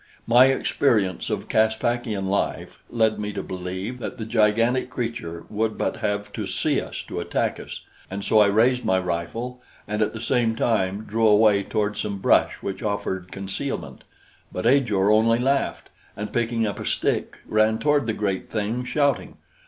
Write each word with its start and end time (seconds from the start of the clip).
My 0.25 0.45
experience 0.45 1.29
of 1.29 1.47
Caspakian 1.47 2.25
life 2.27 2.81
led 2.89 3.19
me 3.19 3.31
to 3.33 3.43
believe 3.43 3.99
that 3.99 4.17
the 4.17 4.25
gigantic 4.25 4.89
creature 4.89 5.43
would 5.47 5.77
but 5.77 5.97
have 5.97 6.33
to 6.33 6.47
see 6.47 6.81
us 6.81 7.03
to 7.03 7.19
attack 7.19 7.59
us, 7.59 7.81
and 8.09 8.25
so 8.25 8.39
I 8.39 8.47
raised 8.47 8.83
my 8.83 8.97
rifle 8.97 9.61
and 9.87 10.01
at 10.01 10.13
the 10.13 10.19
same 10.19 10.55
time 10.55 11.03
drew 11.03 11.27
away 11.27 11.61
toward 11.61 11.97
some 11.97 12.17
brush 12.17 12.53
which 12.61 12.81
offered 12.81 13.31
concealment; 13.31 14.03
but 14.51 14.65
Ajor 14.65 15.11
only 15.11 15.37
laughed, 15.37 15.89
and 16.17 16.33
picking 16.33 16.65
up 16.65 16.79
a 16.79 16.85
stick, 16.87 17.37
ran 17.45 17.77
toward 17.77 18.07
the 18.07 18.13
great 18.13 18.49
thing, 18.49 18.83
shouting. 18.83 19.37